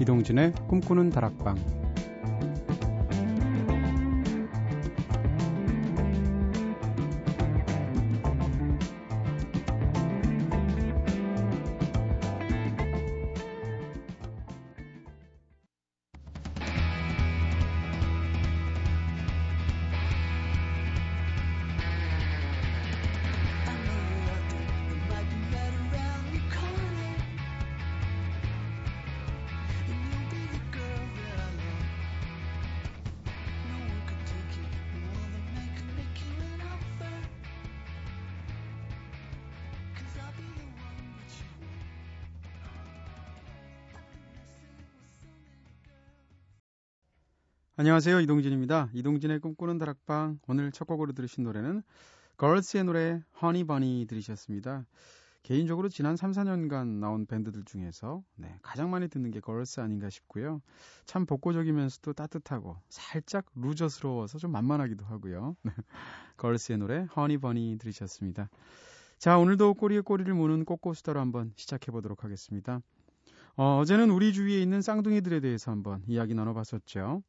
[0.00, 1.77] 이동진의 꿈꾸는 다락방
[47.88, 48.20] 안녕하세요.
[48.20, 48.90] 이동진입니다.
[48.92, 50.40] 이동진의 꿈꾸는 다락방.
[50.46, 51.82] 오늘 첫 곡으로 들으신 노래는
[52.36, 54.84] 걸스의 노래 허니 버니 들으셨습니다.
[55.42, 60.60] 개인적으로 지난 3, 4년간 나온 밴드들 중에서 네, 가장 많이 듣는 게 걸스 아닌가 싶고요.
[61.06, 65.56] 참 복고적이면서도 따뜻하고 살짝 루저스러워서 좀 만만하기도 하고요.
[66.36, 68.50] 걸스의 노래 허니 버니 들으셨습니다.
[69.16, 72.82] 자, 오늘도 꼬리에 꼬리를 무는 꼬꼬수다로 한번 시작해 보도록 하겠습니다.
[73.56, 77.22] 어, 어제는 우리 주위에 있는 쌍둥이들에 대해서 한번 이야기 나눠봤었죠.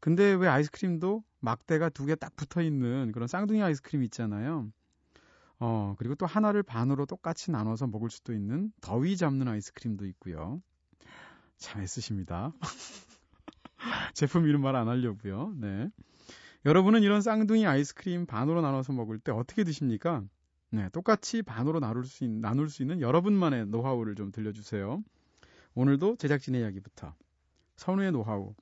[0.00, 4.68] 근데 왜 아이스크림도 막대가 두 개 딱 붙어 있는 그런 쌍둥이 아이스크림 있잖아요.
[5.58, 10.60] 어, 그리고 또 하나를 반으로 똑같이 나눠서 먹을 수도 있는 더위 잡는 아이스크림도 있고요.
[11.56, 12.52] 참 애쓰십니다.
[14.14, 15.54] 제품 이름 말 안 하려고요.
[15.56, 15.88] 네.
[16.64, 20.24] 여러분은 이런 쌍둥이 아이스크림 반으로 나눠서 먹을 때 어떻게 드십니까?
[20.70, 25.02] 네, 똑같이 반으로 나눌 수, 있, 나눌 수 있는 여러분만의 노하우를 좀 들려주세요.
[25.74, 27.14] 오늘도 제작진의 이야기부터
[27.76, 28.54] 선우의 노하우,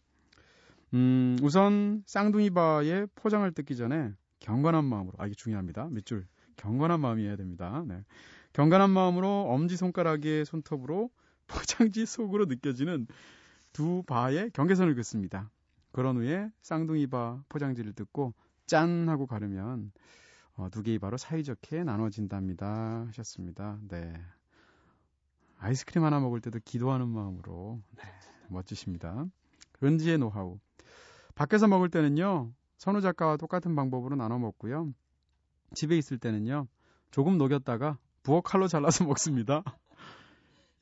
[0.95, 5.89] 음, 우선 쌍둥이바의 포장을 뜯기 전에 경건한 마음으로, 아, 이게 중요합니다.
[5.91, 6.27] 밑줄.
[6.57, 7.85] 경건한 마음이어야 됩니다.
[7.87, 8.05] 네.
[8.53, 11.11] 경건한 마음으로 엄지손가락의 손톱으로
[11.49, 13.09] 포장지 속으로 느껴지는
[13.73, 15.51] 두 바의 경계선을 긋습니다.
[15.91, 18.33] 그런 후에 쌍둥이바 포장지를 뜯고
[18.67, 19.91] 짠 하고 가르면
[20.57, 23.07] 어, 두 개의 바로 사이좋게 나눠진답니다.
[23.09, 23.79] 하셨습니다.
[23.89, 24.15] 네.
[25.59, 28.03] 아이스크림 하나 먹을 때도 기도하는 마음으로 네,
[28.49, 29.27] 멋지십니다.
[29.83, 30.61] 은지의 노하우.
[31.35, 34.93] 밖에서 먹을 때는요, 선우 작가와 똑같은 방법으로 나눠 먹고요.
[35.75, 36.69] 집에 있을 때는요,
[37.11, 39.63] 조금 녹였다가 부엌 칼로 잘라서 먹습니다.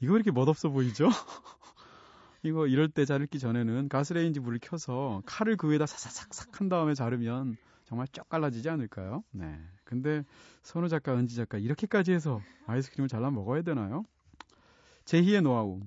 [0.00, 1.08] 이거 이렇게 멋없어 보이죠?
[2.42, 7.56] 이거 이럴 때 자르기 전에는 가스레인지 불을 켜서 칼을 그 위에다 사사삭삭 한 다음에 자르면
[7.84, 9.22] 정말 쫙 갈라지지 않을까요?
[9.30, 9.60] 네.
[9.84, 10.24] 근데
[10.62, 14.04] 선우 작가, 은지 작가 이렇게까지 해서 아이스크림을 잘라 먹어야 되나요?
[15.04, 15.80] 제희의 노하우.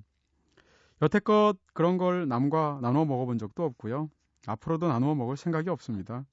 [1.02, 4.10] 여태껏 그런 걸 남과 나눠 먹어본 적도 없고요.
[4.48, 6.26] 앞으로도 나누어 먹을 생각이 없습니다.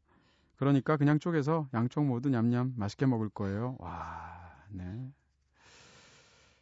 [0.56, 3.76] 그러니까 그냥 쪼개서 양쪽 모두 냠냠 맛있게 먹을 거예요.
[3.78, 5.12] 와, 네.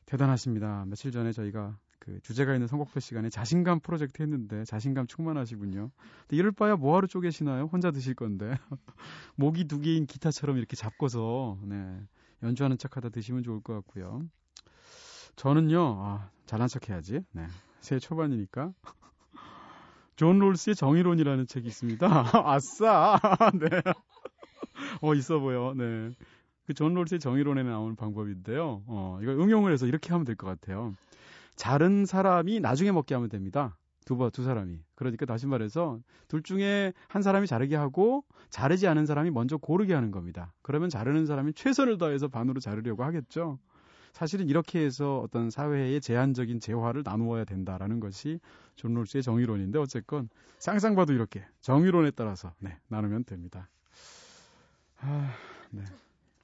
[0.06, 0.84] 대단하십니다.
[0.86, 5.90] 며칠 전에 저희가 그 주제가 있는 선곡표 시간에 자신감 프로젝트 했는데 자신감 충만하시군요.
[6.22, 7.66] 근데 이럴 바야 뭐하러 쪼개시나요?
[7.66, 8.50] 혼자 드실 건데.
[9.36, 12.00] 목이 두 개인 기타처럼 이렇게 잡고서 네.
[12.42, 14.22] 연주하는 척하다 드시면 좋을 것 같고요.
[15.36, 17.20] 저는요, 아, 잘난 척 해야지.
[17.32, 17.46] 네.
[17.80, 18.72] 새해 초반이니까.
[20.20, 22.06] 존 롤스의 정의론이라는 책이 있습니다.
[22.44, 23.18] 아싸!
[23.58, 23.80] 네.
[25.00, 25.72] 어, 있어 보여.
[25.74, 26.10] 네.
[26.66, 28.82] 그 존 롤스의 정의론에 나오는 방법인데요.
[28.86, 30.94] 어, 이거 응용을 해서 이렇게 하면 될 것 같아요.
[31.56, 33.78] 자른 사람이 나중에 먹게 하면 됩니다.
[34.04, 34.78] 두 번, 두 사람이.
[34.94, 35.98] 그러니까 다시 말해서
[36.28, 40.52] 둘 중에 한 사람이 자르게 하고 자르지 않은 사람이 먼저 고르게 하는 겁니다.
[40.60, 43.58] 그러면 자르는 사람이 최선을 다해서 반으로 자르려고 하겠죠.
[44.12, 48.40] 사실은 이렇게 해서 어떤 사회의 제한적인 재화를 나누어야 된다라는 것이
[48.76, 53.68] 존 롤스의 정의론인데 어쨌건 쌍쌍바도 이렇게 정의론에 따라서 네, 나누면 됩니다.
[55.00, 55.32] 아,
[55.70, 55.84] 네.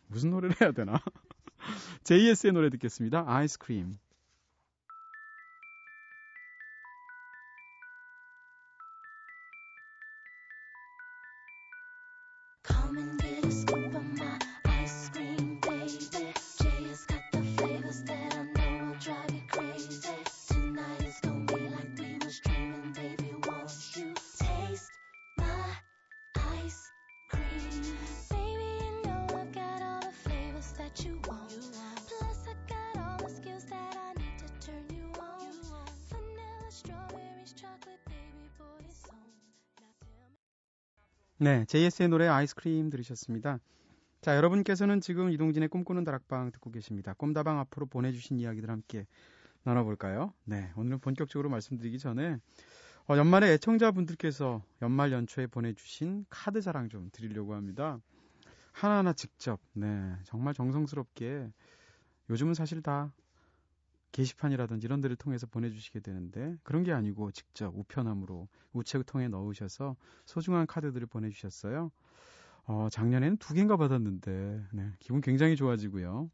[0.08, 1.00] 무슨 노래를 해야 되나?
[2.04, 3.24] JS의 노래 듣겠습니다.
[3.26, 3.98] 아이스크림.
[41.38, 43.58] 네, JS의 노래 아이스크림 들으셨습니다.
[44.22, 47.12] 자, 여러분께서는 지금 이동진의 꿈꾸는 다락방 듣고 계십니다.
[47.12, 49.06] 꿈다방 앞으로 보내주신 이야기들 함께
[49.62, 50.32] 나눠볼까요?
[50.44, 52.38] 네, 오늘은 본격적으로 말씀드리기 전에
[53.06, 58.00] 어, 연말에 애청자분들께서 연말 연초에 보내주신 카드 자랑 좀 드리려고 합니다.
[58.72, 61.52] 하나하나 직접, 네, 정말 정성스럽게
[62.30, 63.12] 요즘은 사실 다
[64.12, 71.06] 게시판이라든지 이런 데를 통해서 보내주시게 되는데 그런 게 아니고 직접 우편함으로 우체통에 넣으셔서 소중한 카드들을
[71.06, 71.90] 보내주셨어요.
[72.66, 76.30] 어, 작년에는 두 개인가 받았는데 네, 기분 굉장히 좋아지고요.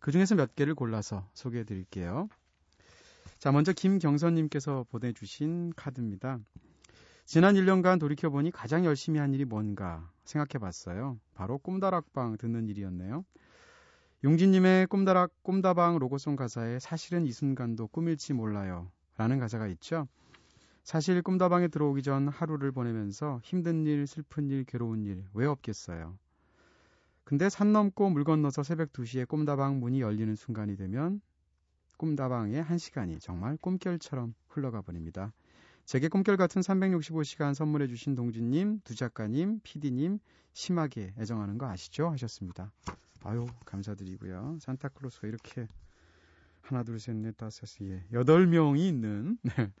[0.00, 2.28] 그 중에서 몇 개를 골라서 소개해 드릴게요.
[3.38, 6.40] 자, 먼저 김경선님께서 보내주신 카드입니다.
[7.24, 11.20] 지난 1년간 돌이켜보니 가장 열심히 한 일이 뭔가 생각해 봤어요.
[11.34, 13.24] 바로 꿈다락방 듣는 일이었네요.
[14.24, 18.90] 용진님의 꿈다락, 꿈다방 로고송 가사에 사실은 이 순간도 꿈일지 몰라요.
[19.16, 20.08] 라는 가사가 있죠.
[20.82, 26.18] 사실 꿈다방에 들어오기 전 하루를 보내면서 힘든 일, 슬픈 일, 괴로운 일 왜 없겠어요.
[27.22, 31.20] 근데 산 넘고 물 건너서 새벽 2시에 꿈다방 문이 열리는 순간이 되면
[31.98, 35.32] 꿈다방의 한 시간이 정말 꿈결처럼 흘러가 버립니다.
[35.84, 40.18] 제게 꿈결 같은 365시간 선물해 주신 동진님, 두 작가님, PD님
[40.54, 42.08] 심하게 애정하는 거 아시죠?
[42.10, 42.72] 하셨습니다.
[43.22, 44.58] 아유 감사드리고요.
[44.60, 45.68] 산타클로스가 이렇게
[46.60, 49.72] 하나 둘 셋 넷 다섯 예 여덟 명이 있는 네,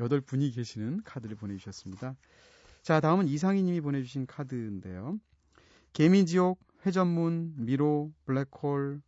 [0.00, 2.16] 여덟 분이 계시는 카드를 보내주셨습니다.
[2.82, 5.18] 자 다음은 이상희 님이 보내주신 카드인데요.
[5.92, 9.00] 개미지옥, 회전문, 미로, 블랙홀,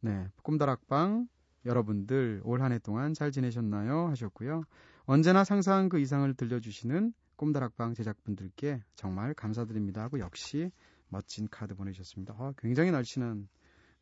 [0.00, 1.28] 네 꿈다락방
[1.66, 4.08] 여러분들 올 한 해 동안 잘 지내셨나요?
[4.08, 4.64] 하셨고요.
[5.04, 10.70] 언제나 상상한 그 이상을 들려주시는 꿈다락방 제작분들께 정말 감사드립니다 하고 역시
[11.10, 12.34] 멋진 카드 보내주셨습니다.
[12.38, 13.48] 아, 굉장히 날씬한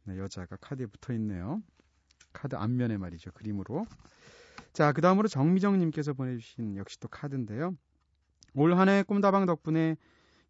[0.04, 1.62] 네, 여자가 카드에 붙어 있네요.
[2.32, 3.32] 카드 앞면에 말이죠.
[3.32, 3.86] 그림으로.
[4.72, 7.74] 자, 그 다음으로 정미정님께서 보내주신 역시 또 카드인데요.
[8.54, 9.96] 올 한 해 꿈다방 덕분에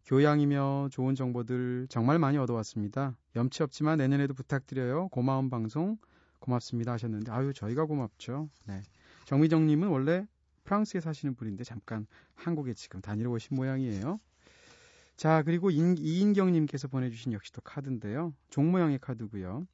[0.05, 3.15] 교양이며 좋은 정보들 정말 많이 얻어왔습니다.
[3.35, 5.09] 염치 없지만 내년에도 부탁드려요.
[5.09, 5.97] 고마운 방송
[6.39, 8.49] 고맙습니다 하셨는데 아유 저희가 고맙죠.
[8.65, 8.81] 네.
[9.25, 10.25] 정미정님은 원래
[10.63, 14.19] 프랑스에 사시는 분인데 잠깐 한국에 지금 다니러 오신 모양이에요.
[15.19, 18.33] 자, 그리고 이인경님께서 보내주신 역시 또 카드인데요.
[18.49, 19.67] 종 모양의 카드고요.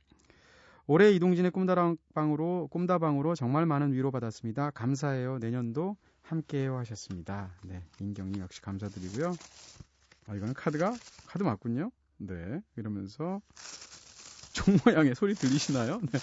[0.88, 4.72] 올해 이동진의 꿈다방으로 꿈다방으로 정말 많은 위로 받았습니다.
[4.72, 5.38] 감사해요.
[5.38, 7.52] 내년도 함께해요 하셨습니다.
[7.64, 9.36] 네, 인경님 역시 감사드리고요.
[10.26, 10.98] 아, 이거는 카드가
[11.28, 11.92] 카드 맞군요.
[12.18, 13.40] 네, 이러면서
[14.52, 16.00] 종 모양의 소리 들리시나요?
[16.12, 16.20] 네.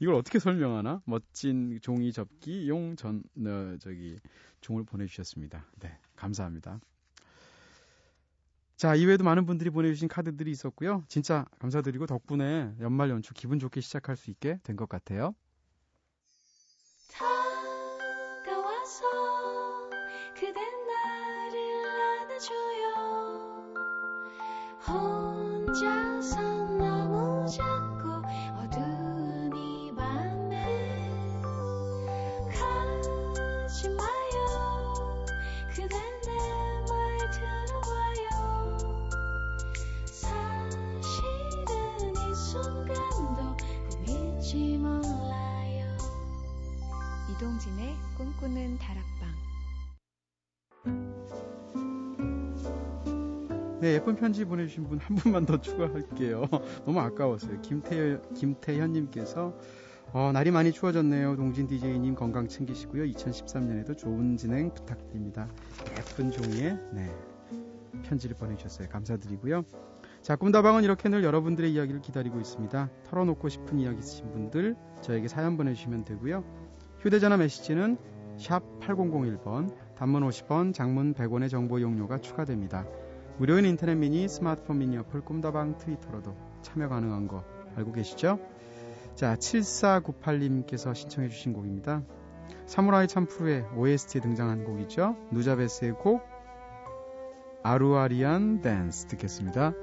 [0.00, 1.02] 이걸 어떻게 설명하나?
[1.04, 4.16] 멋진 종이 접기 용 전, 어, 저기,
[4.60, 5.64] 종을 보내주셨습니다.
[5.78, 6.80] 네, 감사합니다.
[8.76, 11.04] 자, 이외에도 많은 분들이 보내주신 카드들이 있었고요.
[11.08, 15.34] 진짜 감사드리고 덕분에 연말 연초 기분 좋게 시작할 수 있게 된 것 같아요.
[48.16, 49.06] 꿈꾸는 다락방
[53.80, 56.46] 네, 예쁜 편지 보내주신 분 한 분만 더 추가할게요.
[56.86, 57.60] 너무 아까웠어요.
[57.60, 59.54] 김태, 김태현님께서
[60.12, 61.36] 어, 날이 많이 추워졌네요.
[61.36, 63.04] 동진 DJ님 건강 챙기시고요.
[63.04, 65.48] 2013년에도 좋은 진행 부탁드립니다.
[65.98, 67.14] 예쁜 종이에 네,
[68.02, 68.88] 편지를 보내주셨어요.
[68.88, 69.64] 감사드리고요.
[70.22, 72.90] 자, 꿈다방은 이렇게 늘 여러분들의 이야기를 기다리고 있습니다.
[73.04, 76.65] 털어놓고 싶은 이야기 있으신 분들 저에게 사연 보내주시면 되고요.
[77.06, 77.98] 휴대전화 메시지는
[78.36, 82.84] 샵 8001번, 단문 50원, 장문 100원의 정보 용료가 추가됩니다.
[83.38, 87.44] 무료인 인터넷 미니, 스마트폰 미니 어플 꿈다방 트위터로도 참여 가능한 거
[87.76, 88.40] 알고 계시죠?
[89.14, 92.02] 자, 7498님께서 신청해 주신 곡입니다.
[92.66, 95.16] 사무라이 참프루의 OST에 등장한 곡이죠.
[95.30, 96.22] 누자베스의 곡
[97.62, 99.74] 아루아리안 댄스 듣겠습니다.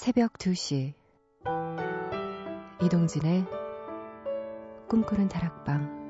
[0.00, 0.94] 새벽 2시
[2.82, 3.44] 이동진의
[4.88, 6.00] 꿈꾸는 다락방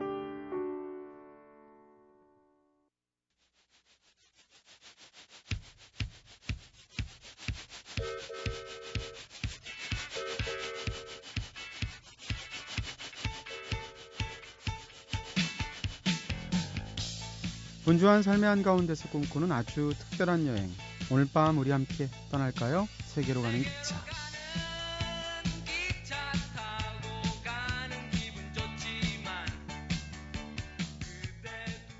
[17.84, 20.70] 분주한 삶의 한가운데서 꿈꾸는 아주 특별한 여행.
[21.10, 22.86] 오늘 밤 우리 함께 떠날까요?
[23.20, 23.96] 세계로 가는 기차.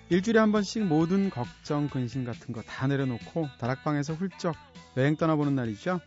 [0.08, 4.56] 일주일에 한 번씩 모든 걱정, 근심 같은 거 다 내려놓고 다락방에서 훌쩍
[4.96, 6.00] 여행 떠나보는 날이죠.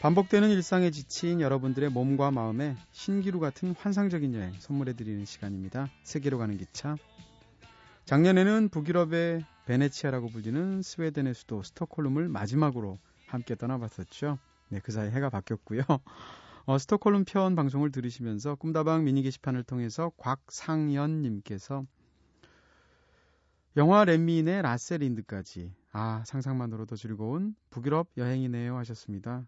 [0.00, 5.88] 반복되는 일상에 지친 여러분들의 몸과 마음에 신기루 같은 환상적인 여행 선물해드리는 시간입니다.
[6.02, 6.96] 세계로 가는 기차.
[8.04, 12.98] 작년에는 북유럽의 베네치아라고 불리는 스웨덴의 수도 스톡홀름을 마지막으로
[13.32, 14.38] 함께 떠나봤었죠.
[14.68, 15.82] 네, 그 사이 해가 바뀌었고요.
[16.66, 21.84] 어, 스톡홀름 편 방송을 들으시면서 꿈다방 미니 게시판을 통해서 곽상연님께서
[23.76, 29.46] 영화 렛민의 라셀인드까지 아 상상만으로도 즐거운 북유럽 여행이네요 하셨습니다.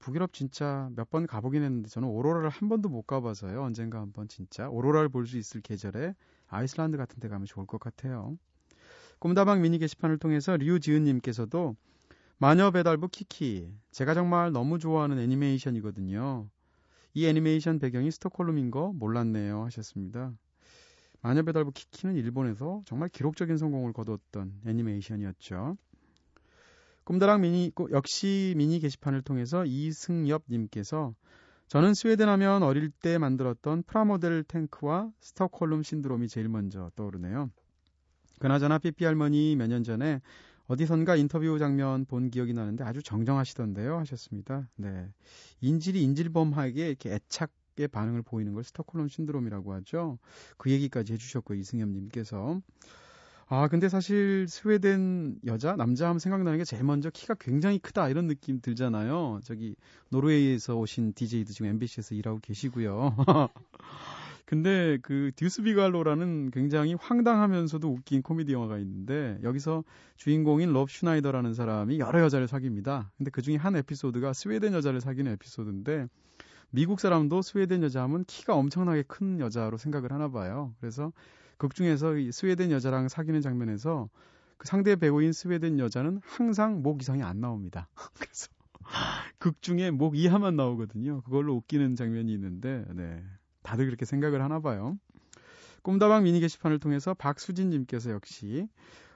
[0.00, 3.62] 북유럽 진짜 몇 번 가보긴 했는데 저는 오로라를 한 번도 못 가봐서요.
[3.62, 6.14] 언젠가 한번 진짜 오로라를 볼 수 있을 계절에
[6.48, 8.36] 아이슬란드 같은 데 가면 좋을 것 같아요.
[9.18, 11.76] 꿈다방 미니 게시판을 통해서 류지은님께서도
[12.38, 16.48] 마녀 배달부 키키 제가 정말 너무 좋아하는 애니메이션이거든요.
[17.14, 20.32] 이 애니메이션 배경이 스톡홀름인 거 몰랐네요 하셨습니다.
[21.20, 25.76] 마녀 배달부 키키는 일본에서 정말 기록적인 성공을 거뒀던 애니메이션이었죠.
[27.02, 31.14] 꿈다랑 미니 역시 미니 게시판을 통해서 이승엽 님께서
[31.66, 37.50] 저는 스웨덴 하면 어릴 때 만들었던 프라모델 탱크와 스톡홀름 신드롬이 제일 먼저 떠오르네요.
[38.38, 40.20] 그나저나 삐삐 할머니 몇 년 전에
[40.68, 44.68] 어디선가 인터뷰 장면 본 기억이 나는데 아주 정정하시던데요 하셨습니다.
[44.76, 45.10] 네.
[45.60, 50.18] 인질이 인질범하게 이렇게 애착 의 반응을 보이는 걸 스톡홀름 신드롬이라고 하죠.
[50.56, 52.60] 그 얘기까지 해주셨고 이승엽 님께서
[53.46, 58.26] 아 근데 사실 스웨덴 여자 남자 하면 생각나는 게 제일 먼저 키가 굉장히 크다 이런
[58.26, 59.40] 느낌 들잖아요.
[59.44, 59.76] 저기
[60.08, 63.16] 노르웨이에서 오신 DJ도 지금 MBC에서 일하고 계시고요.
[64.48, 69.84] 근데 그 듀스 비갈로라는 굉장히 황당하면서도 웃긴 코미디 영화가 있는데 여기서
[70.16, 73.12] 주인공인 롭 슈나이더라는 사람이 여러 여자를 사귑니다.
[73.18, 76.08] 근데 그 중에 한 에피소드가 스웨덴 여자를 사귀는 에피소드인데
[76.70, 80.74] 미국 사람도 스웨덴 여자 하면 키가 엄청나게 큰 여자로 생각을 하나 봐요.
[80.80, 81.12] 그래서
[81.58, 84.08] 극 중에서 이 스웨덴 여자랑 사귀는 장면에서
[84.56, 87.86] 그 상대 배우인 스웨덴 여자는 항상 목 이상이 안 나옵니다.
[88.18, 88.48] 그래서
[89.38, 91.20] 극 중에 목 이하만 나오거든요.
[91.20, 93.22] 그걸로 웃기는 장면이 있는데, 네.
[93.62, 94.98] 다들 그렇게 생각을 하나 봐요.
[95.82, 98.68] 꿈다방 미니 게시판을 통해서 박수진님께서 역시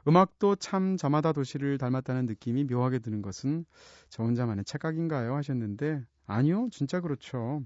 [0.07, 3.65] 음악도 참 저마다 도시를 닮았다는 느낌이 묘하게 드는 것은
[4.09, 5.35] 저 혼자만의 착각인가요?
[5.37, 7.63] 하셨는데 아니요, 진짜 그렇죠.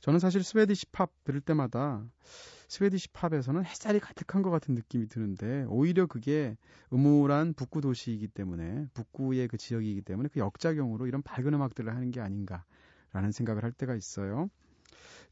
[0.00, 2.04] 저는 사실 Swedish pop 들을 때마다
[2.68, 6.56] Swedish pop에서는 햇살이 가득한 것 같은 느낌이 드는데 오히려 그게
[6.92, 12.20] 음울한 북구 도시이기 때문에 북구의 그 지역이기 때문에 그 역작용으로 이런 밝은 음악들을 하는 게
[12.20, 14.48] 아닌가라는 생각을 할 때가 있어요.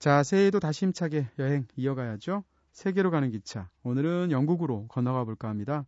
[0.02, 2.42] 자, 새해에도 다시 힘차게 여행 이어가야죠.
[2.73, 3.68] 세계로 가는 기차.
[3.85, 5.87] 오늘은 영국으로 건너가 볼까 합니다.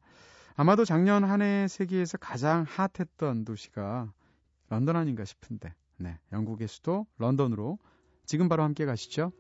[0.54, 4.12] 아마도 작년 한 해 세계에서 가장 핫했던 도시가
[4.68, 5.74] 런던 아닌가 싶은데.
[5.96, 7.80] 네, 영국의 수도 런던으로
[8.24, 9.32] 지금 바로 함께 가시죠.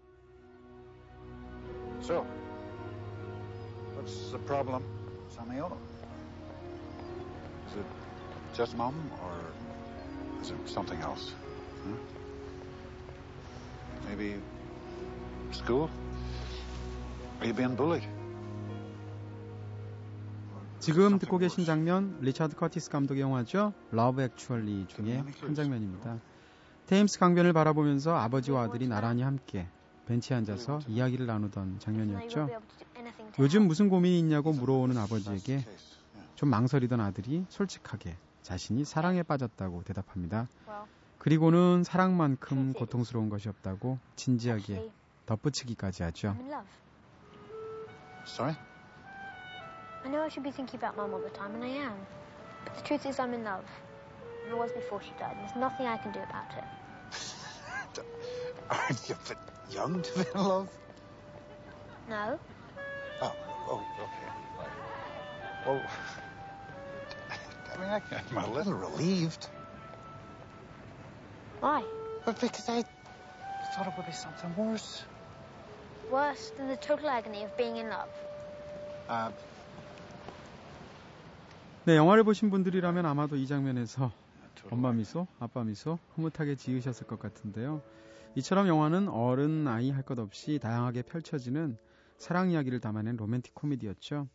[2.02, 2.26] So,
[3.94, 4.82] what's the problem,
[5.30, 5.78] Samiolo?
[7.68, 7.86] Is it
[8.56, 9.38] just mom, or
[10.42, 11.32] is it something else?
[11.84, 11.96] Huh?
[14.08, 14.42] Maybe
[15.52, 15.88] school?
[17.40, 18.08] Are you being bullied?
[20.80, 23.72] 지금 듣고 계신 장면 리차드 커티스 감독의 영화죠.
[23.90, 26.18] Love Actually 중에 한 장면입니다.
[26.86, 29.66] 테임스 강변을 바라보면서 아버지와 아들이 나란히 함께
[30.06, 32.50] 벤치에 앉아서 이야기를 나누던 장면이었죠.
[33.38, 35.64] 요즘 무슨 고민이 있냐고 물어오는 아버지에게
[36.34, 40.48] 좀 망설이던 아들이 솔직하게 자신이 사랑에 빠졌다고 대답합니다.
[41.16, 44.90] 그리고는 사랑만큼 고통스러운 것이 없다고 진지하게
[45.25, 46.35] 덧붙이기까지 하죠.
[48.25, 48.55] Sorry?
[50.05, 51.93] I know I should be thinking about mom all the time, and I am.
[52.63, 53.65] But the truth is, I'm in love.
[54.45, 56.63] And I was before she died, and there's nothing I can do about it.
[58.69, 59.37] Aren't you a bit
[59.71, 60.69] young to be in love?
[62.09, 62.39] No.
[63.21, 63.35] Oh,
[63.69, 64.29] oh, okay.
[65.65, 65.81] Well,
[67.75, 69.47] I mean, I, I'm a little relieved.
[71.59, 71.83] Why?
[72.25, 72.83] But because I
[73.73, 75.03] thought it would be something worse.
[76.14, 78.08] Worse than the total agony of being in love?
[79.08, 79.32] Uh,
[81.86, 84.12] 네, 영화를 보신 분들이라면 아마도 이 장면에서
[84.70, 87.82] 엄마 미소, 아빠 미소 흐뭇하게 지으셨을 것 같은데요.
[88.36, 91.76] 이처럼 영화는 어른, 아이 할 것 없이 다양하게 펼쳐지는
[92.16, 94.28] 사랑 이야기를 담아낸 로맨틱 코미디였죠.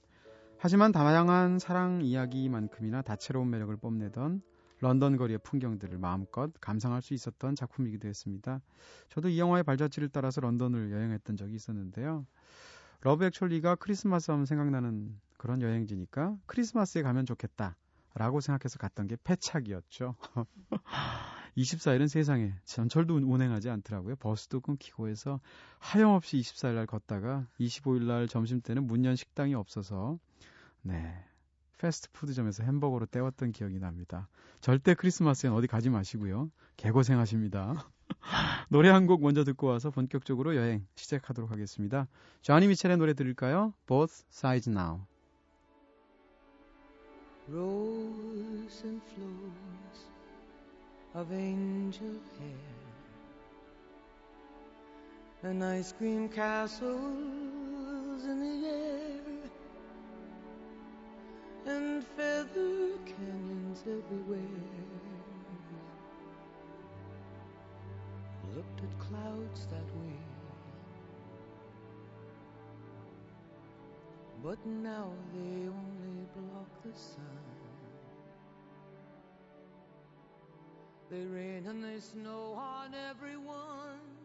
[0.57, 4.41] 하지만 다양한 사랑 이야기만큼이나 다채로운 매력을 뽐내던
[4.81, 8.61] 런던 거리의 풍경들을 마음껏 감상할 수 있었던 작품이기도 했습니다.
[9.09, 12.25] 저도 이 영화의 발자취를 따라서 런던을 여행했던 적이 있었는데요.
[13.01, 17.75] Love Actually가 크리스마스 하면 생각나는 그런 여행지니까 크리스마스에 가면 좋겠다.
[18.15, 20.15] 라고 생각해서 갔던 게 패착이었죠.
[21.57, 24.15] 24일은 세상에 전철도 운행하지 않더라고요.
[24.15, 25.39] 버스도 끊기고 해서
[25.79, 30.17] 하염없이 24일 날 걷다가 25일 날 점심 때는 문연 식당이 없어서
[30.81, 31.28] 네.
[31.79, 34.29] 패스트푸드점에서 햄버거로 때웠던 기억이 납니다.
[34.61, 36.51] 절대 크리스마스엔 어디 가지 마시고요.
[36.77, 37.87] 개고생하십니다.
[38.69, 42.07] 노래 한 곡 먼저 듣고 와서 본격적으로 여행 시작하도록 하겠습니다.
[42.43, 43.73] 쟈니 미첼의 노래 들을까요?
[43.87, 45.01] Both Sides Now.
[47.51, 50.07] Rose and flows
[51.15, 52.57] of angel hair
[55.45, 56.91] and ice cream castles
[58.25, 58.98] in the air
[61.69, 64.39] and feather canyons everywhere
[68.55, 70.17] looked at clouds that way.
[74.43, 77.25] But now they only block the sun.
[81.11, 84.18] They rain and they snow on everyone.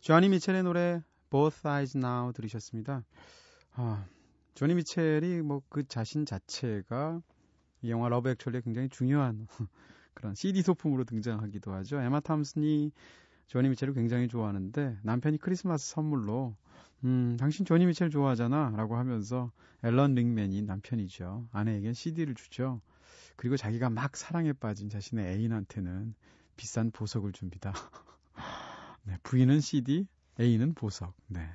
[0.00, 3.04] 조니 미첼의 노래 Both Sides Now 들으셨습니다.
[3.74, 4.04] 아,
[4.54, 7.20] 조니 미첼이 뭐 그 자신 자체가
[7.82, 9.46] 이 영화 Love Actually에 굉장히 중요한
[10.14, 12.00] 그런 CD 소품으로 등장하기도 하죠.
[12.00, 12.92] 에마 탐슨이
[13.46, 16.56] 조니 미첼을 굉장히 좋아하는데 남편이 크리스마스 선물로
[17.04, 19.50] 음, 당신 조니 미첼 좋아하잖아 라고 하면서
[19.82, 21.48] 앨런 링맨이 남편이죠.
[21.52, 22.80] 아내에겐 CD를 주죠.
[23.36, 26.14] 그리고 자기가 막 사랑에 빠진 자신의 애인한테는
[26.56, 27.72] 비싼 보석을 줍니다.
[29.02, 30.06] 네, 부인은 CD,
[30.38, 31.14] 애인은 보석.
[31.26, 31.48] 네.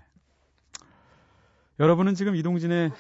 [1.80, 2.92] 여러분은 지금 이동진의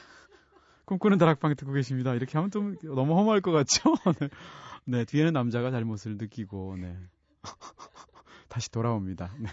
[0.86, 2.14] 꿈꾸는 다락방 듣고 계십니다.
[2.14, 3.96] 이렇게 하면 좀 너무 허무할 것 같죠?
[4.20, 4.30] 네.
[4.86, 6.98] 네, 뒤에는 남자가 잘못을 느끼고, 네.
[8.50, 9.34] 다시 돌아옵니다.
[9.40, 9.50] 네.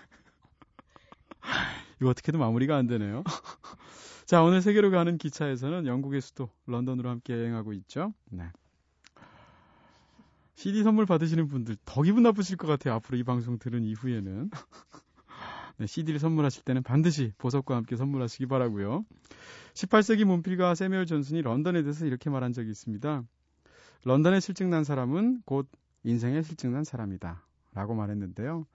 [2.01, 3.23] 이거 어떻게든 마무리가 안 되네요.
[4.27, 8.13] 자, 오늘 세계로 가는 기차에서는 영국의 수도 런던으로 함께 여행하고 있죠.
[8.31, 8.51] 네.
[10.55, 12.95] CD 선물 받으시는 분들 더 기분 나쁘실 것 같아요.
[12.95, 14.51] 앞으로 이 방송 들은 이후에는.
[15.79, 19.05] 네, CD를 선물하실 때는 반드시 보석과 함께 선물하시기 바라고요.
[19.75, 23.25] 18세기 문필가 세미얼 존슨이 런던에 대해서 이렇게 말한 적이 있습니다.
[24.05, 25.69] 런던에 실증난 사람은 곧
[26.05, 27.47] 인생에 실증난 사람이다.
[27.75, 28.67] 라고 말했는데요.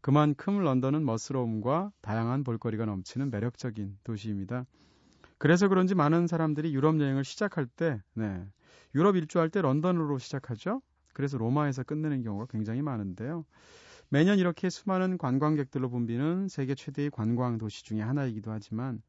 [0.00, 4.66] 그만큼 런던은 멋스러움과 다양한 볼거리가 넘치는 매력적인 도시입니다.
[5.38, 8.46] 그래서 그런지 많은 사람들이 유럽 여행을 시작할 때, 네,
[8.94, 10.80] 유럽 일주할 때 런던으로 시작하죠.
[11.14, 13.44] 그래서 로마에서 끝내는 경우가 굉장히 많은데요.
[14.10, 19.00] 매년 이렇게 수많은 관광객들로 붐비는 세계 최대의 관광 도시 중의 하나이기도 하지만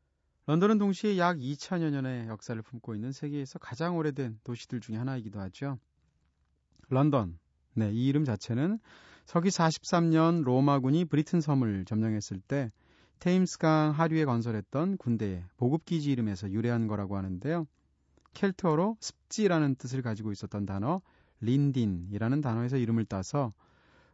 [0.47, 5.79] 런던은 동시에 약 2000여 년의 역사를 품고 있는 세계에서 가장 오래된 도시들 중의 하나이기도 하죠.
[6.89, 7.37] 런던.
[7.73, 8.79] 네, 이 이름 자체는
[9.25, 12.71] 서기 43년 로마군이 브리튼 섬을 점령했을 때
[13.19, 17.65] 테임스강 하류에 건설했던 군대의 보급기지 이름에서 유래한 거라고 하는데요.
[18.33, 21.01] 켈트어로 습지라는 뜻을 가지고 있었던 단어
[21.41, 23.53] 린딘이라는 단어에서 이름을 따서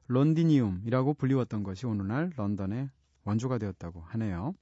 [0.08, 2.90] 런디니움이라고 불리웠던 것이 오늘날 런던의
[3.24, 4.54] 원조가 되었다고 하네요.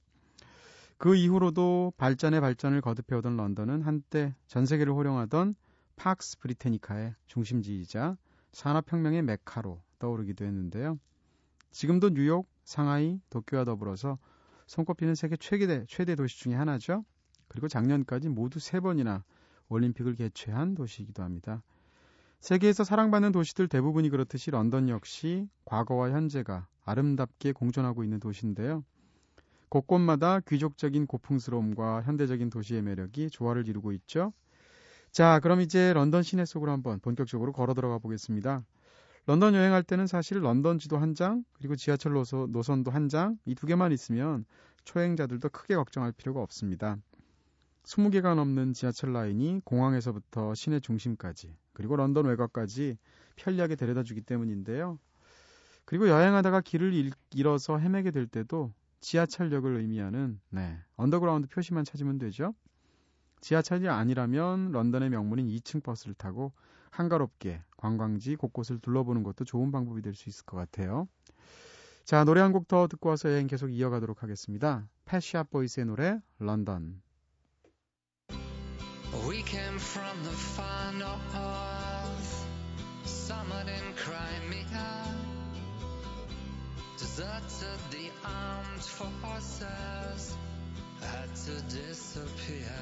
[0.98, 5.54] 그 이후로도 발전의 발전을 거듭해오던 런던은 한때 전 세계를 호령하던
[5.96, 8.16] 팍스 브리테니카의 중심지이자
[8.52, 10.98] 산업혁명의 메카로 떠오르기도 했는데요.
[11.70, 14.18] 지금도 뉴욕, 상하이, 도쿄와 더불어서
[14.66, 17.04] 손꼽히는 세계 최대, 최대 도시 중의 하나죠.
[17.48, 19.24] 그리고 작년까지 모두 세 번이나
[19.68, 21.62] 올림픽을 개최한 도시이기도 합니다.
[22.40, 28.84] 세계에서 사랑받는 도시들 대부분이 그렇듯이 런던 역시 과거와 현재가 아름답게 공존하고 있는 도시인데요.
[29.68, 34.32] 곳곳마다 귀족적인 고풍스러움과 현대적인 도시의 매력이 조화를 이루고 있죠.
[35.12, 38.64] 자, 그럼 이제 런던 시내 속으로 한번 본격적으로 걸어 들어가 보겠습니다.
[39.26, 43.54] 런던 여행할 때는 사실 런던 지도 한 장, 그리고 지하철 노선, 노선도 한 장, 이
[43.54, 44.44] 두 개만 있으면
[44.84, 46.96] 초행자들도 크게 걱정할 필요가 없습니다.
[47.84, 52.98] 20개가 넘는 지하철 라인이 공항에서부터 시내 중심까지, 그리고 런던 외곽까지
[53.36, 54.98] 편리하게 데려다 주기 때문인데요.
[55.84, 62.54] 그리고 여행하다가 길을 잃어서 헤매게 될 때도 지하철역을 의미하는 네, 언더그라운드 표시만 찾으면 되죠.
[63.40, 66.52] 지하철이 아니라면 런던의 명물인 2층 버스를 타고
[66.90, 71.08] 한가롭게 관광지 곳곳을 둘러보는 것도 좋은 방법이 될 수 있을 것 같아요.
[72.04, 74.86] 자, 노래 한 곡 더 듣고 와서 여행 계속 이어가도록 하겠습니다.
[75.06, 77.00] 패시아 보이스의 노래 런던.
[79.28, 82.46] We came from the far north,
[83.04, 85.14] summer in Crimea.
[86.96, 90.36] deserted the armed forces,
[91.02, 92.76] had to disappear.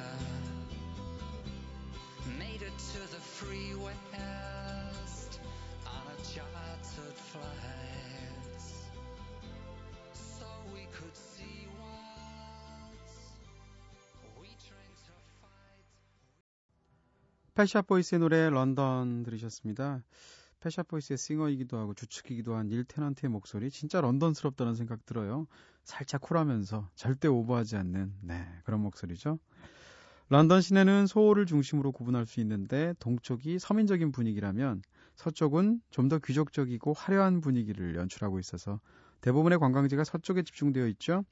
[2.38, 5.40] Made it to the free west
[5.86, 7.87] on a chartered flight.
[17.58, 20.04] 패샤 보이스의 노래 런던 들으셨습니다.
[20.60, 25.48] 패샤 보이스의 싱어이기도 하고 주축이기도 한 닐 테넌트의 목소리 진짜 런던스럽다는 생각 들어요.
[25.82, 29.40] 살짝 쿨하면서 절대 오버하지 않는 네, 그런 목소리죠.
[30.28, 34.80] 런던 시내는 소호를 중심으로 구분할 수 있는데 동쪽이 서민적인 분위기라면
[35.16, 38.78] 서쪽은 좀 더 귀족적이고 화려한 분위기를 연출하고 있어서
[39.20, 41.24] 대부분의 관광지가 서쪽에 집중되어 있죠.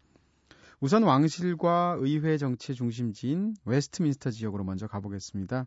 [0.80, 5.66] 우선 왕실과 의회 정치의 중심지인 웨스트민스터 지역으로 먼저 가보겠습니다.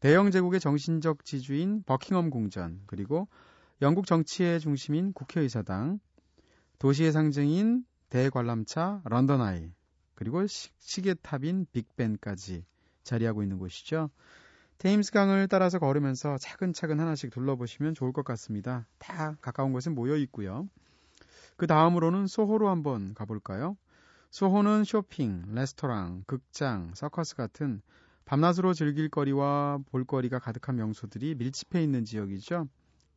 [0.00, 3.26] 대영 제국의 정신적 지주인 버킹엄 궁전, 그리고
[3.82, 5.98] 영국 정치의 중심인 국회의사당,
[6.78, 9.72] 도시의 상징인 대관람차 런던 아이,
[10.14, 10.70] 그리고 시,
[11.02, 12.64] 계탑인 빅벤까지
[13.02, 14.10] 자리하고 있는 곳이죠.
[14.78, 18.86] 테임스강을 따라서 걸으면서 차근차근 하나씩 둘러보시면 좋을 것 같습니다.
[18.98, 20.68] 다 가까운 곳에 모여 있고요.
[21.56, 23.76] 그 다음으로는 소호로 한번 가볼까요?
[24.30, 27.82] 소호는 쇼핑, 레스토랑, 극장, 서커스 같은
[28.28, 32.68] 밤낮으로 즐길 거리와 볼거리가 가득한 명소들이 밀집해 있는 지역이죠.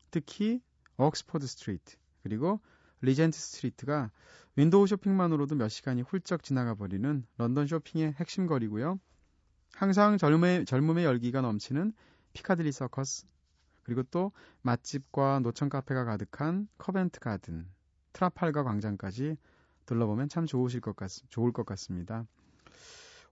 [0.09, 0.61] 특히
[0.95, 2.61] 옥스퍼드 스트리트 그리고
[3.01, 4.09] 리젠트 스트리트가
[4.55, 9.01] 윈도우 쇼핑만으로도 몇 시간이 훌쩍 지나가 버리는 런던 쇼핑의 핵심 거리고요.
[9.73, 11.91] 항상 젊음의, 젊음의 열기가 넘치는
[12.31, 13.25] 피카딜리 서커스
[13.83, 17.67] 그리고 또 맛집과 노천 카페가 가득한 커벤트 가든
[18.13, 19.35] 트라팔가 광장까지
[19.87, 22.25] 둘러보면 참 좋으실 것 같, 좋을 것 같습니다.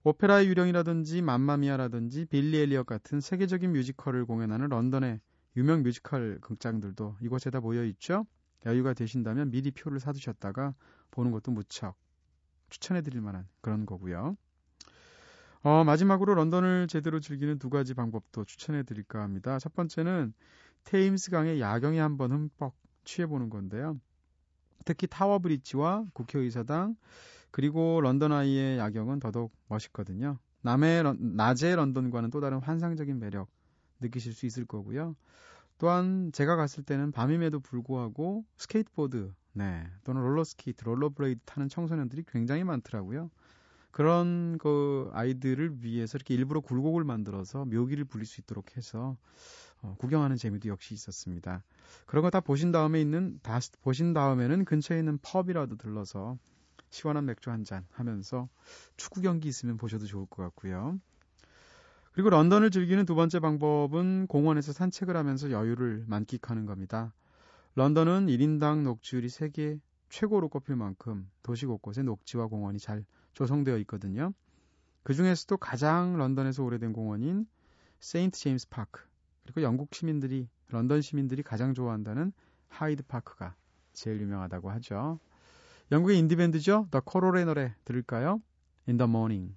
[0.04, 5.20] 오페라의 유령이라든지 맘마미아라든지 빌리 엘리엇 같은 세계적인 뮤지컬을 공연하는 런던의
[5.58, 8.26] 유명 뮤지컬 극장들도 이곳에 다 모여 있죠.
[8.66, 10.74] 여유가 되신다면 미리 표를 사두셨다가
[11.12, 11.96] 보는 것도 무척
[12.70, 14.38] 추천해 드릴 만한 그런 거고요.
[15.64, 19.60] 어, 마지막으로 런던을 제대로 즐기는 두 가지 방법도 추천해 드릴까 합니다.
[19.60, 20.34] 첫 번째는
[20.86, 24.00] 테임스 강의 야경에 한번 흠뻑 취해 보는 건데요.
[24.86, 26.96] 특히 타워 브릿지와 국회의사당
[27.52, 30.38] 그리고 런던 아이의 야경은 더더욱 멋있거든요.
[30.62, 33.50] 남의 낮의 런던과는 또 다른 환상적인 매력
[34.02, 35.16] 느끼실 수 있을 거고요.
[35.78, 43.32] 또한 제가 갔을 때는 밤임에도 불구하고 스케이트보드, 네, 또는 롤러스케이트, 롤러브레이드 타는 청소년들이 굉장히 많더라고요.
[43.92, 49.18] 그런 그 아이들을 위해서 이렇게 일부러 굴곡을 만들어서 묘기를 부릴 수 있도록 해서
[49.82, 51.64] 어, 구경하는 재미도 역시 있었습니다.
[52.06, 56.38] 그런 거 다 보신 다음에 있는 다 보신 다음에는 근처에 있는 펍이라도 들러서
[56.90, 58.50] 시원한 맥주 한 잔 하면서
[58.98, 61.00] 축구 경기 있으면 보셔도 좋을 것 같고요.
[62.12, 67.14] 그리고 런던을 즐기는 두 번째 방법은 공원에서 산책을 하면서 여유를 만끽하는 겁니다.
[67.76, 74.34] 런던은 1인당 녹지율이 세계 최고로 꼽힐 만큼 도시 곳곳에 녹지와 공원이 잘 조성되어 있거든요.
[75.04, 77.46] 그 중에서도 가장 런던에서 오래된 공원인
[78.00, 79.04] 세인트 제임스 파크,
[79.50, 82.34] 그리고 영국 시민들이, 런던 시민들이 가장 좋아한다는
[82.68, 83.56] 하이드 파크가
[83.94, 85.20] 제일 유명하다고 하죠.
[85.92, 86.88] 영국의 인디밴드죠.
[86.92, 88.44] The 코로레 노래 들을까요?
[88.88, 89.56] In the Morning.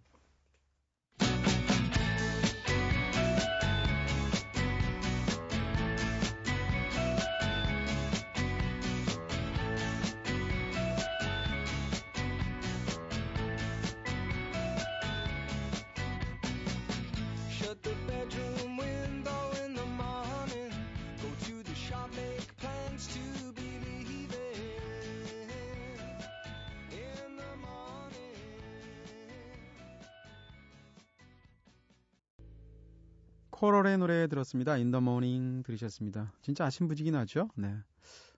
[33.63, 34.77] Coral의 노래 들었습니다.
[34.77, 36.33] Morning 들으셨습니다.
[36.43, 37.49] 진짜 아침 분위기긴 하죠?
[37.55, 37.73] 네.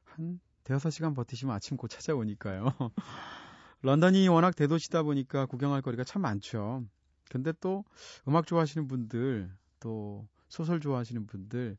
[0.05, 2.67] 한 대여섯 시간 버티시면 아침 곧 찾아오니까요.
[3.81, 6.85] 런던이 워낙 대도시다 보니까 구경할 거리가 참 많죠.
[7.31, 7.87] 근데 또
[8.29, 11.79] 음악 좋아하시는 분들, 또 소설 좋아하시는 분들,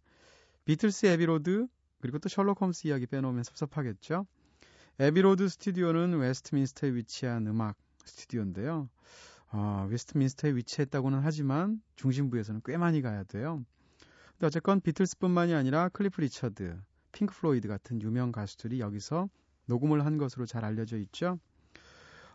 [0.66, 1.68] 비틀스 에비로드,
[2.02, 4.26] 그리고 또 셜록 홈스 이야기 빼놓으면 섭섭하겠죠?
[4.98, 8.90] 에비로드 스튜디오는 웨스트민스터에 위치한 음악 스튜디오인데요.
[9.58, 13.64] 어, 웨스트민스터에 위치했다고는 하지만 중심부에서는 꽤 많이 가야 돼요.
[14.34, 16.78] 근데 어쨌건 비틀스뿐만이 아니라 클리프 리처드,
[17.14, 19.30] 핑크 플로이드 같은 유명 가수들이 여기서
[19.68, 21.40] 녹음을 한 것으로 잘 알려져 있죠.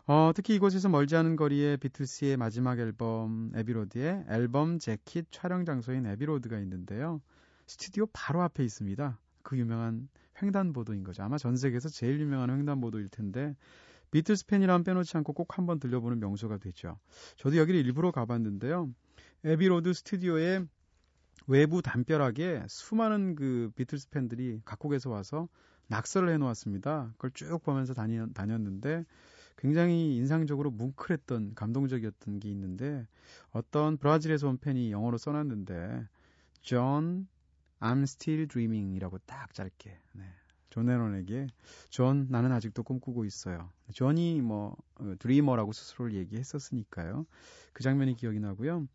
[0.07, 6.57] 어, 특히 이곳에서 멀지 않은 거리에 비틀스의 마지막 앨범 에비로드의 앨범 재킷 촬영 장소인 에비로드가
[6.57, 7.21] 있는데요.
[7.67, 9.19] 스튜디오 바로 앞에 있습니다.
[9.43, 10.09] 그 유명한
[10.41, 11.21] 횡단보도인 거죠.
[11.21, 13.55] 아마 전 세계에서 제일 유명한 횡단보도일 텐데
[14.11, 16.99] 비틀스 팬이라면 빼놓지 않고 꼭 한번 들려보는 명소가 되죠.
[17.37, 18.89] 저도 여기를 일부러 가봤는데요.
[19.43, 20.63] 에비로드 스튜디오에
[21.47, 25.47] 외부 담벼락에 수많은 그 비틀스 팬들이 각국에서 와서
[25.87, 27.13] 낙서를 해놓았습니다.
[27.13, 29.05] 그걸 쭉 보면서 다니, 다녔는데
[29.57, 33.05] 굉장히 인상적으로 뭉클했던 감동적이었던 게 있는데
[33.51, 36.07] 어떤 브라질에서 온 팬이 영어로 써놨는데
[36.61, 37.27] John,
[37.79, 40.23] I'm still dreaming이라고 딱 짧게 네.
[40.71, 41.47] 존 레논에게
[41.89, 43.69] 존 나는 아직도 꿈꾸고 있어요.
[43.93, 47.25] 존이 뭐 어, dreamer라고 스스로를 얘기했었으니까요.
[47.73, 48.87] 그 장면이 기억이 나고요.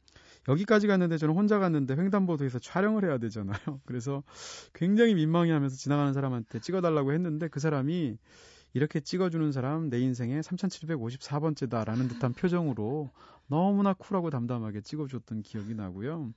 [0.48, 3.58] 여기까지 갔는데 저는 혼자 갔는데 횡단보도에서 촬영을 해야 되잖아요.
[3.84, 4.22] 그래서
[4.72, 8.16] 굉장히 민망해하면서 지나가는 사람한테 찍어달라고 했는데 그 사람이
[8.72, 13.10] 이렇게 찍어주는 사람 내 인생에 3754번째다라는 듯한 표정으로
[13.48, 16.32] 너무나 쿨하고 담담하게 찍어줬던 기억이 나고요.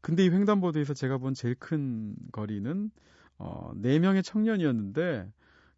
[0.00, 2.90] 근데 이 횡단보도에서 제가 본 제일 큰 거리는
[3.38, 5.30] 어, 4명의 청년이었는데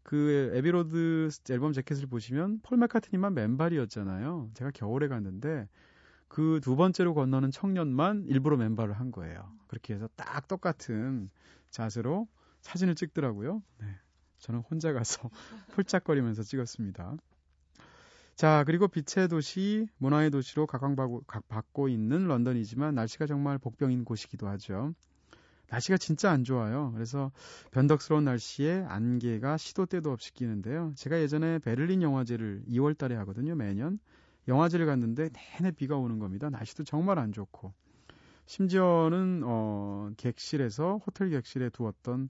[0.02, 4.50] 그 애비 로드 앨범 재킷을 보시면 폴 맥카트니만 맨발이었잖아요.
[4.54, 5.68] 제가 겨울에 갔는데
[6.28, 9.52] 그 두 번째로 건너는 청년만 일부러 맨발을 한 거예요.
[9.68, 11.30] 그렇게 해서 딱 똑같은
[11.70, 12.28] 자세로
[12.60, 13.62] 사진을 찍더라고요.
[13.78, 13.86] 네.
[14.38, 15.30] 저는 혼자 가서
[15.74, 17.16] 폴짝거리면서 찍었습니다.
[18.34, 24.92] 자, 그리고 빛의 도시, 문화의 도시로 각광받고 있는 런던이지만 날씨가 정말 복병인 곳이기도 하죠.
[25.68, 26.92] 날씨가 진짜 안 좋아요.
[26.92, 27.32] 그래서
[27.72, 30.92] 변덕스러운 날씨에 안개가 시도 때도 없이 끼는데요.
[30.96, 33.98] 제가 예전에 베를린 영화제를 2월 달에 하거든요, 매년.
[34.48, 36.50] 영화제를 갔는데 내내 비가 오는 겁니다.
[36.50, 37.72] 날씨도 정말 안 좋고.
[38.46, 42.28] 심지어는 어 객실에서 호텔 객실에 두었던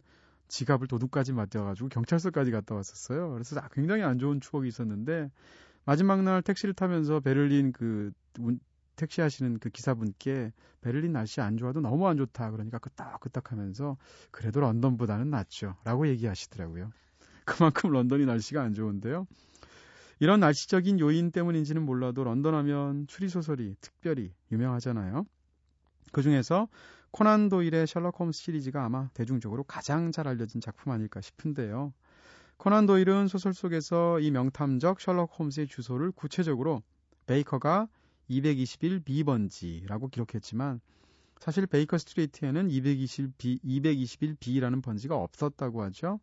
[0.49, 3.33] 지갑을 도둑까지 맡겨가지고 경찰서까지 갔다 왔었어요.
[3.33, 5.31] 그래서 굉장히 안 좋은 추억이 있었는데
[5.85, 8.12] 마지막 날 택시를 타면서 베를린 그
[8.96, 12.50] 택시 하시는 그 기사분께 베를린 날씨 안 좋아도 너무 안 좋다.
[12.50, 13.96] 그러니까 끄떡끄떡 하면서
[14.30, 15.76] 그래도 런던보다는 낫죠.
[15.85, 16.90] 라고 얘기하시더라고요.
[17.44, 19.26] 그만큼 런던이 날씨가 안 좋은데요.
[20.18, 25.26] 이런 날씨적인 요인 때문인지는 몰라도 런던 하면 추리소설이 특별히 유명하잖아요.
[26.12, 26.68] 그 중에서
[27.11, 31.92] 코난 도일의 셜록 홈스 시리즈가 아마 대중적으로 가장 잘 알려진 작품 아닐까 싶은데요.
[32.56, 36.82] 코난 도일은 소설 속에서 이 명탐적 셜록 홈스의 주소를 구체적으로
[37.26, 37.88] 베이커가
[38.30, 40.80] 221B번지라고 기록했지만
[41.38, 46.20] 사실 베이커 스트리트에는 221B, 221B라는 번지가 없었다고 하죠.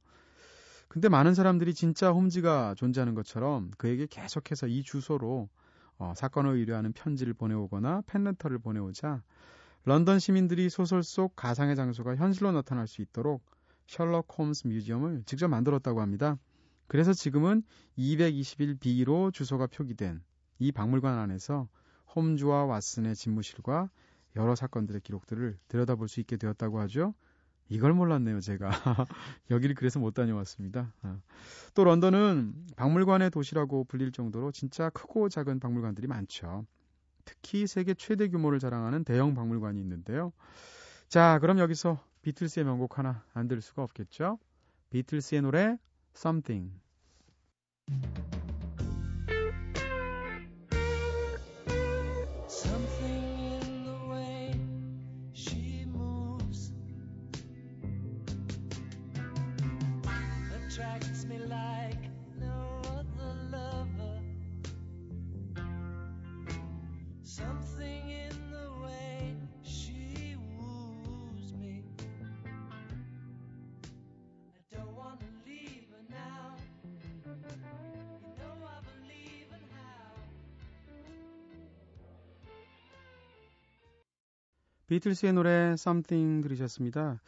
[0.88, 5.50] 근데 많은 사람들이 진짜 홈즈가 존재하는 것처럼 그에게 계속해서 이 주소로
[5.98, 9.24] 어, 사건을 의뢰하는 편지를 보내오거나 팬레터를 보내오자
[9.86, 13.44] 런던 시민들이 소설 속 가상의 장소가 현실로 나타날 수 있도록
[13.88, 16.38] 셜록 홈스 뮤지엄을 직접 만들었다고 합니다.
[16.88, 17.64] 그래서 지금은
[17.98, 20.22] 221B로 주소가 표기된
[20.60, 21.68] 이 박물관 안에서
[22.16, 23.90] 홈즈와 왓슨의 집무실과
[24.36, 27.14] 여러 사건들의 기록들을 들여다볼 수 있게 되었다고 하죠.
[27.70, 28.70] 이걸 몰랐네요, 제가.
[29.50, 30.94] 여기를 그래서 못 다녀왔습니다.
[31.02, 31.20] 아.
[31.74, 36.66] 또 런던은 박물관의 도시라고 불릴 정도로 진짜 크고 작은 박물관들이 많죠.
[37.26, 40.34] 특히 세계 최대 규모를 자랑하는 대형 박물관이 있는데요.
[41.08, 44.40] 자, 그럼 여기서 비틀스의 명곡 하나 안 들을 수가 없겠죠?
[44.90, 45.78] 비틀스의 노래
[46.16, 46.72] Something.
[84.89, 87.21] 비틀스의 노래 Something 들으셨습니다.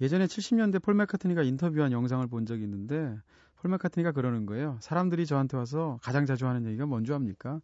[0.00, 3.16] 예전에 70년대 폴 맥카트니가 인터뷰한 영상을 본 적이 있는데
[3.56, 4.76] 폴 맥카트니가 그러는 거예요.
[4.80, 7.60] 사람들이 저한테 와서 가장 자주 하는 얘기가 뭔지 압니까?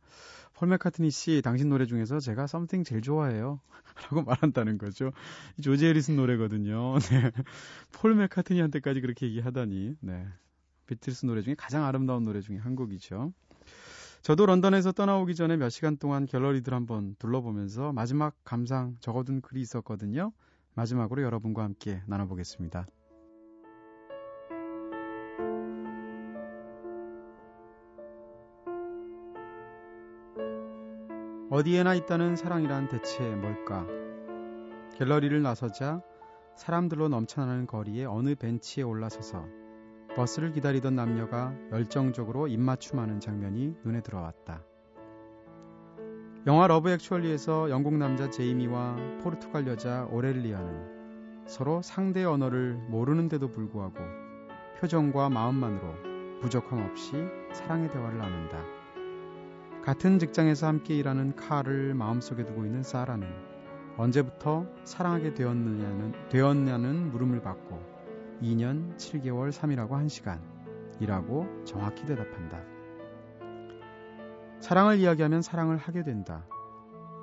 [0.54, 3.60] 폴 맥카트니 씨, 당신 노래 중에서 제가 Something 제일 좋아해요.
[4.04, 5.12] 라고 말한다는 거죠.
[5.60, 6.98] 조지 해리슨 노래거든요.
[7.10, 7.30] 네.
[7.92, 9.96] 폴 맥카트니한테까지 그렇게 얘기하다니.
[10.00, 10.26] 네.
[10.86, 13.32] 비틀스 노래 중에 가장 아름다운 노래 중에 한 곡이죠.
[14.22, 20.32] 저도 런던에서 떠나오기 전에 몇 시간 동안 갤러리들 한번 둘러보면서 마지막 감상 적어둔 글이 있었거든요.
[20.74, 22.86] 마지막으로 여러분과 함께 나눠보겠습니다.
[31.50, 33.84] 어디에나 있다는 사랑이란 대체 뭘까?
[34.94, 36.00] 갤러리를 나서자
[36.54, 39.46] 사람들로 넘쳐나는 거리에 어느 벤치에 올라서서
[40.14, 44.64] 버스를 기다리던 남녀가 열정적으로 입맞춤하는 장면이 눈에 들어왔다.
[46.46, 53.98] 영화 Love Actually에서 영국 남자 제이미와 포르투갈 여자 오렐리아는 서로 상대의 언어를 모르는데도 불구하고
[54.78, 57.12] 표정과 마음만으로 부족함 없이
[57.52, 58.58] 사랑의 대화를 나눈다.
[59.82, 63.28] 같은 직장에서 함께 일하는 카를 마음속에 두고 있는 사라는
[63.98, 67.78] 언제부터 사랑하게 되었느냐는, 되었냐는 물음을 받고
[68.40, 70.38] 2년 7개월 3일하고 1시간
[71.00, 72.79] 이라고 정확히 대답한다.
[74.60, 76.44] 사랑을 이야기하면 사랑을 하게 된다.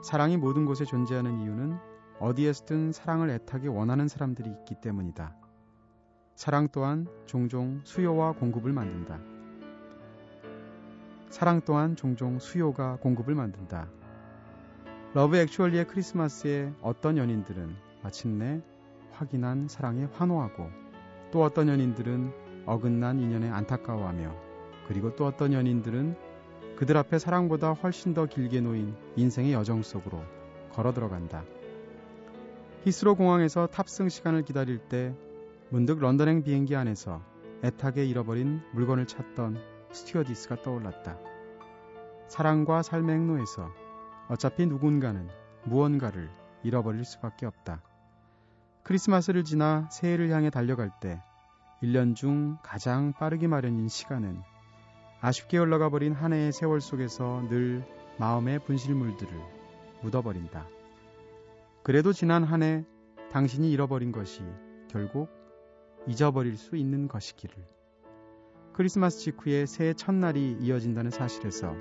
[0.04, 1.78] 사랑이 모든 곳에 존재하는 이유는
[2.19, 5.36] 어디에서든 사랑을 애타게 원하는 사람들이 있기 때문이다.
[6.34, 9.19] 사랑 또한 종종 수요와 공급을 만든다.
[11.30, 13.88] 사랑 또한 종종 수요가 공급을 만든다.
[15.13, 18.62] Love Actually의 크리스마스에 어떤 연인들은 마침내
[19.12, 20.69] 확인한 사랑에 환호하고
[21.32, 22.34] 또 어떤 연인들은
[22.65, 24.36] 어긋난 인연에 안타까워하며
[24.88, 26.27] 그리고 또 어떤 연인들은
[26.78, 30.24] 그들 앞에 사랑보다 훨씬 더 길게 놓인 인생의 여정 속으로
[30.72, 31.44] 걸어 들어간다.
[32.84, 35.16] 히스로 공항에서 탑승 시간을 기다릴 때
[35.70, 37.24] 문득 런던행 비행기 안에서
[37.63, 39.60] 애타게 잃어버린 물건을 찾던
[39.92, 41.18] 스튜어디스가 떠올랐다.
[42.28, 43.72] 사랑과 삶의 행로에서
[44.30, 45.28] 어차피 누군가는
[45.63, 46.30] 무언가를
[46.62, 47.82] 잃어버릴 수밖에 없다.
[48.84, 51.22] 크리스마스를 지나 새해를 향해 달려갈 때
[51.82, 54.44] 1년 중 가장 빠르기 마련인 시간은
[55.28, 57.84] 아쉽게 흘러가 버린 한 해의 세월 속에서 늘
[58.18, 59.30] 마음의 분실물들을
[60.02, 60.66] 묻어버린다.
[61.84, 62.86] 그래도 지난 한 해
[63.34, 64.42] 당신이 잃어버린 것이
[64.90, 65.28] 결국
[66.08, 67.58] 잊어버릴 수 있는 것이기를.
[68.72, 71.76] 크리스마스 직후에 새해 첫날이 이어진다는 사실에서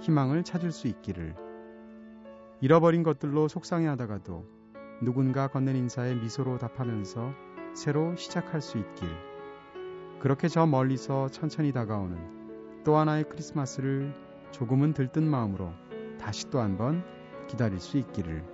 [0.00, 1.36] 희망을 찾을 수 있기를.
[2.60, 4.44] 잃어버린 것들로 속상해 하다가도
[5.02, 7.32] 누군가 건넨 인사에 미소로 답하면서
[7.76, 9.08] 새로 시작할 수 있길.
[10.18, 12.37] 그렇게 저 멀리서 천천히 다가오는
[12.84, 14.14] 또 하나의 크리스마스를
[14.50, 15.72] 조금은 들뜬 마음으로
[16.18, 17.04] 다시 또 한 번
[17.48, 18.44] 기다릴 수 있기를.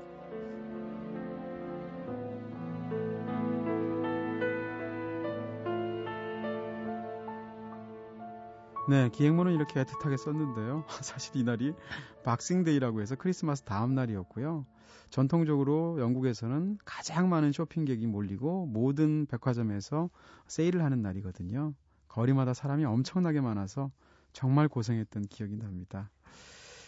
[8.87, 10.85] 네, 기행문은 이렇게 애틋하게 썼는데요.
[11.01, 11.75] 사실 이날이
[12.23, 14.67] 박싱데이라고 해서 크리스마스 다음 날이었고요.
[15.09, 20.11] 전통적으로 영국에서는 가장 많은 쇼핑객이 몰리고 모든 백화점에서
[20.49, 21.73] 세일을 하는 날이거든요.
[22.09, 23.91] 거리마다 사람이 엄청나게 많아서
[24.35, 26.11] 정말 고생했던 기억이 납니다.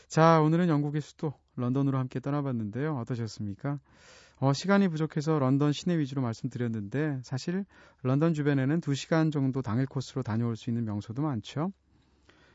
[0.08, 2.98] 자, 오늘은 영국의 수도 런던으로 함께 떠나봤는데요.
[2.98, 3.80] 어떠셨습니까?
[4.38, 7.64] 어, 시간이 부족해서 런던 시내 위주로 말씀드렸는데 사실
[8.02, 11.72] 런던 주변에는 2시간 정도 당일 코스로 다녀올 수 있는 명소도 많죠.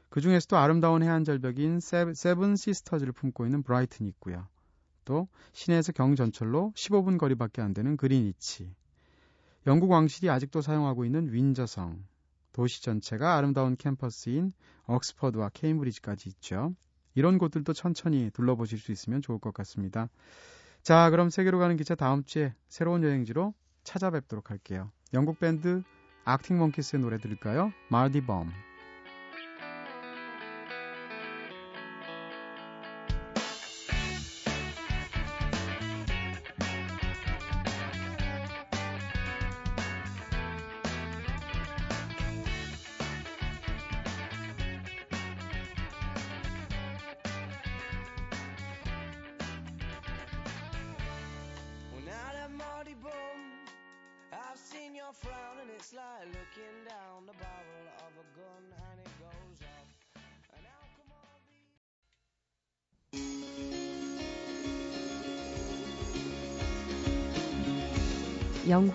[0.09, 4.47] 그 중에서도 아름다운 해안 절벽인 세븐 시스터즈를 품고 있는 브라이튼이 있고요.
[5.05, 8.75] 또 시내에서 경전철로 15분 거리밖에 안 되는 그린위치.
[9.67, 12.03] 영국 왕실이 아직도 사용하고 있는 윈저성.
[12.53, 14.53] 도시 전체가 아름다운 캠퍼스인
[14.87, 16.73] 옥스퍼드와 케임브리지까지 있죠.
[17.13, 20.09] 이런 곳들도 천천히 둘러보실 수 있으면 좋을 것 같습니다.
[20.81, 24.91] 자, 그럼 세계로 가는 기차 다음 주에 새로운 여행지로 찾아뵙도록 할게요.
[25.13, 25.83] 영국 밴드
[26.23, 27.71] 악팅 몽키스의 노래 들을까요?
[27.89, 28.70] 마디 범.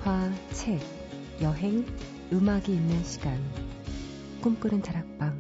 [0.07, 0.79] 영화, 책,
[1.43, 1.85] 여행,
[2.33, 3.37] 음악이 있는 시간.
[4.41, 5.35] 꿈꾸는 다락방.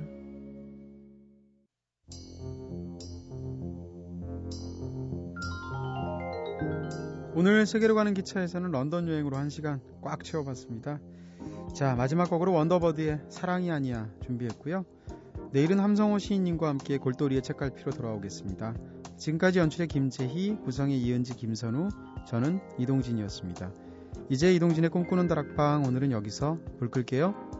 [7.36, 10.98] 오늘 세계로 가는 기차에서는 런던 여행으로 한 시간 꽉 채워봤습니다.
[11.72, 14.84] 자, 마지막 곡으로 원더버드의 사랑이 아니야 준비했고요.
[15.52, 18.74] 내일은 함성호 시인님과 함께 골돌이의 책갈피로 돌아오겠습니다.
[19.16, 21.88] 지금까지 연출의 김재희, 구성의 이은지, 김선우,
[22.26, 23.85] 저는 이동진이었습니다.
[24.28, 27.55] 이제 이동진의 꿈꾸는 다락방 오늘은 여기서 불 끌게요.